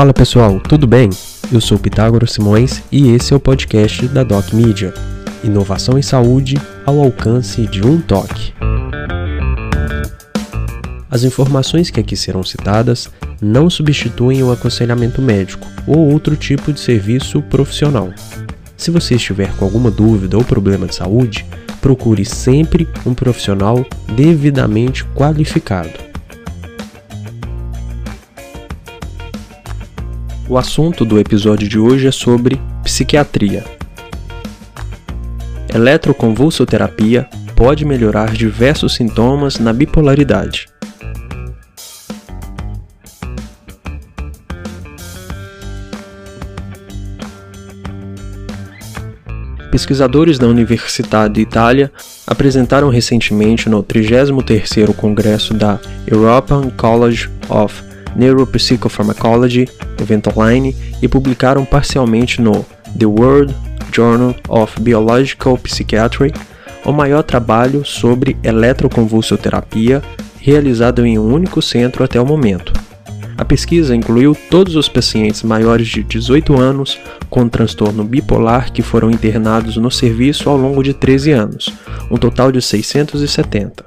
[0.00, 1.10] Fala pessoal, tudo bem?
[1.52, 4.94] Eu sou Pitágoras Simões e esse é o podcast da Doc Media.
[5.44, 6.56] Inovação em saúde
[6.86, 8.54] ao alcance de um toque.
[11.10, 13.10] As informações que aqui serão citadas
[13.42, 18.08] não substituem o aconselhamento médico ou outro tipo de serviço profissional.
[18.78, 21.44] Se você estiver com alguma dúvida ou problema de saúde,
[21.82, 23.84] procure sempre um profissional
[24.16, 26.09] devidamente qualificado.
[30.50, 33.64] O assunto do episódio de hoje é sobre psiquiatria.
[35.72, 40.66] Eletroconvulsoterapia pode melhorar diversos sintomas na bipolaridade.
[49.70, 51.92] Pesquisadores da Universidade de Itália
[52.26, 55.78] apresentaram recentemente no 33º Congresso da
[56.08, 59.68] European College of Neuropsychopharmacology,
[60.00, 62.64] evento online, e publicaram parcialmente no
[62.98, 63.54] The World
[63.92, 66.32] Journal of Biological Psychiatry
[66.84, 70.02] o maior trabalho sobre eletroconvulsoterapia
[70.38, 72.72] realizado em um único centro até o momento.
[73.36, 76.98] A pesquisa incluiu todos os pacientes maiores de 18 anos
[77.30, 81.70] com transtorno bipolar que foram internados no serviço ao longo de 13 anos,
[82.10, 83.84] um total de 670.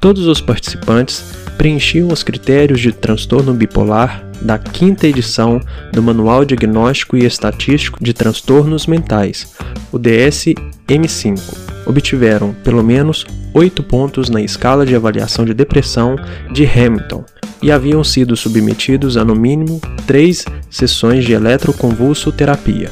[0.00, 5.60] Todos os participantes preenchiam os critérios de transtorno bipolar da quinta edição
[5.92, 9.54] do Manual Diagnóstico e Estatístico de Transtornos Mentais,
[9.92, 11.38] o DSM-5.
[11.86, 16.16] Obtiveram pelo menos 8 pontos na escala de avaliação de depressão
[16.52, 17.24] de Hamilton
[17.62, 22.90] e haviam sido submetidos a no mínimo 3 sessões de eletroconvulsoterapia.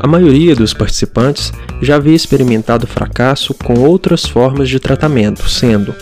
[0.00, 5.92] A maioria dos participantes já havia experimentado fracasso com outras formas de tratamento, sendo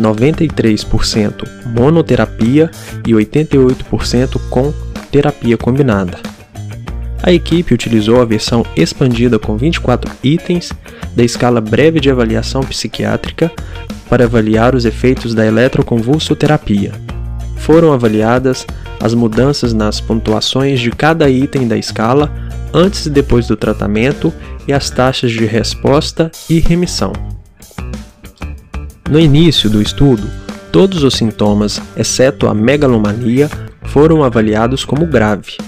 [0.00, 2.70] 93% monoterapia
[3.06, 4.72] e 88% com
[5.10, 6.18] terapia combinada.
[7.22, 10.72] A equipe utilizou a versão expandida com 24 itens
[11.14, 13.52] da escala breve de avaliação psiquiátrica
[14.08, 16.92] para avaliar os efeitos da eletroconvulsoterapia.
[17.58, 18.66] Foram avaliadas
[18.98, 22.32] as mudanças nas pontuações de cada item da escala
[22.72, 24.32] antes e depois do tratamento
[24.66, 27.12] e as taxas de resposta e remissão.
[29.10, 30.28] No início do estudo,
[30.70, 33.50] todos os sintomas, exceto a megalomania,
[33.84, 35.58] foram avaliados como grave.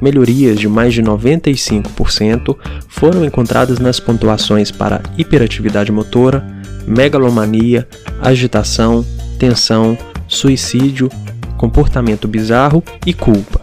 [0.00, 2.56] Melhorias de mais de 95%
[2.88, 6.44] foram encontradas nas pontuações para hiperatividade motora,
[6.84, 7.86] megalomania,
[8.20, 9.06] agitação,
[9.38, 11.08] tensão, suicídio,
[11.56, 13.60] comportamento bizarro e culpa.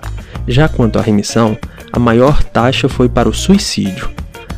[0.48, 1.58] Já quanto à remissão,
[1.92, 4.10] a maior taxa foi para o suicídio.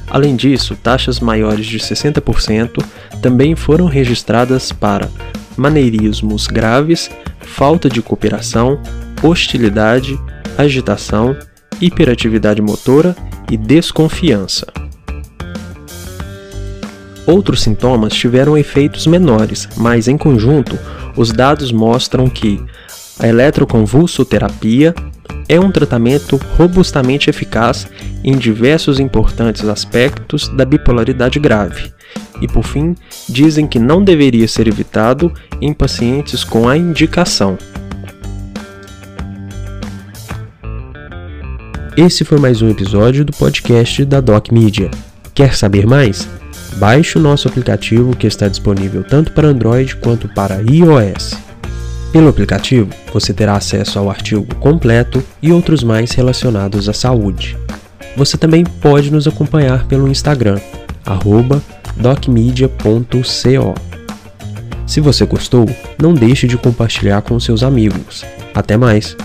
[0.10, 2.84] Além disso, taxas maiores de 60%
[3.22, 5.10] também foram registradas para
[5.56, 7.10] maneirismos graves,
[7.40, 8.80] falta de cooperação,
[9.24, 10.20] hostilidade,
[10.58, 11.36] agitação,
[11.80, 13.16] hiperatividade motora
[13.50, 14.68] e desconfiança.
[17.26, 20.78] Outros sintomas tiveram efeitos menores, mas em conjunto,
[21.16, 22.62] os dados mostram que
[23.20, 24.94] a eletroconvulsoterapia
[25.48, 27.88] é um tratamento robustamente eficaz
[28.24, 31.92] em diversos importantes aspectos da bipolaridade grave.
[32.42, 32.96] E por fim,
[33.28, 37.58] dizem que não deveria ser evitado em pacientes com a indicação.
[41.98, 44.90] Esse foi mais um episódio do podcast da Doc Media.
[45.34, 46.28] Quer saber mais?
[46.78, 51.51] Baixe o nosso aplicativo que está disponível tanto para Android quanto para iOS.
[52.12, 57.58] Pelo aplicativo, você terá acesso ao artigo completo e outros mais relacionados à saúde.
[58.18, 60.60] Você também pode nos acompanhar pelo Instagram,
[61.96, 63.74] docmedia.co.
[64.86, 65.66] Se você gostou,
[66.02, 68.26] não deixe de compartilhar com seus amigos.
[68.54, 69.16] Até mais!